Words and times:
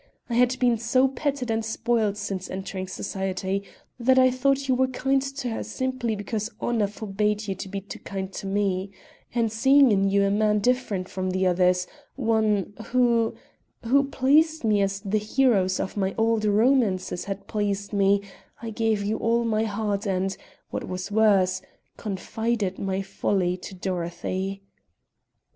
I 0.31 0.33
had 0.33 0.57
been 0.57 0.79
so 0.79 1.07
petted 1.09 1.51
and 1.51 1.63
spoiled 1.63 2.17
since 2.17 2.49
entering 2.49 2.87
society 2.87 3.61
that 3.99 4.17
I 4.17 4.31
thought 4.31 4.67
you 4.67 4.73
were 4.73 4.87
kind 4.87 5.21
to 5.21 5.49
her 5.51 5.63
simply 5.63 6.15
because 6.15 6.49
honor 6.59 6.87
forbade 6.87 7.47
you 7.47 7.53
to 7.53 7.69
be 7.69 7.81
too 7.81 7.99
kind 7.99 8.33
to 8.33 8.47
me; 8.47 8.89
and 9.35 9.51
seeing 9.51 9.91
in 9.91 10.09
you 10.09 10.23
a 10.23 10.31
man 10.31 10.57
different 10.57 11.07
from 11.07 11.29
the 11.29 11.45
others 11.45 11.85
one 12.15 12.73
who 12.85 13.35
who 13.83 14.05
pleased 14.05 14.63
me 14.63 14.81
as 14.81 15.01
the 15.01 15.19
heroes 15.19 15.79
of 15.79 15.95
my 15.95 16.15
old 16.17 16.45
romances 16.45 17.25
had 17.25 17.45
pleased 17.45 17.93
me, 17.93 18.23
I 18.59 18.71
gave 18.71 19.03
you 19.03 19.17
all 19.17 19.43
my 19.45 19.65
heart 19.65 20.07
and, 20.07 20.35
what 20.71 20.87
was 20.87 21.11
worse, 21.11 21.61
confided 21.97 22.79
my 22.79 23.03
folly 23.03 23.55
to 23.57 23.75
Dorothy. 23.75 24.63